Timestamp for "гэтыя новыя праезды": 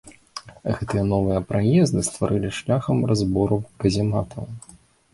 0.77-2.05